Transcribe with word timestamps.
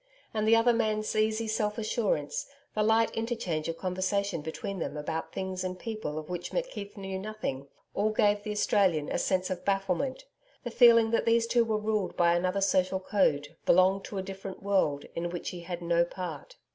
And 0.33 0.47
the 0.47 0.55
other 0.55 0.73
man's 0.73 1.15
easy 1.15 1.47
self 1.47 1.77
assurance, 1.77 2.47
the 2.73 2.81
light 2.81 3.11
interchange 3.11 3.67
of 3.69 3.77
conversation 3.77 4.41
between 4.41 4.79
them 4.79 4.97
about 4.97 5.31
things 5.31 5.63
and 5.63 5.77
people 5.77 6.17
of 6.17 6.27
which 6.27 6.51
McKeith 6.51 6.97
knew 6.97 7.19
nothing 7.19 7.67
all 7.93 8.09
gave 8.09 8.41
the 8.41 8.49
Australian 8.49 9.09
a 9.09 9.19
sense 9.19 9.51
of 9.51 9.63
bafflement 9.63 10.25
the 10.63 10.71
feeling 10.71 11.11
that 11.11 11.25
these 11.27 11.45
two 11.45 11.63
were 11.63 11.77
ruled 11.77 12.17
by 12.17 12.33
another 12.35 12.61
social 12.61 12.99
code, 12.99 13.55
belonged 13.67 14.03
to 14.05 14.17
a 14.17 14.23
different 14.23 14.63
world, 14.63 15.05
in 15.13 15.29
which 15.29 15.49
he 15.51 15.59
had 15.59 15.83
no 15.83 16.03
part. 16.03 16.55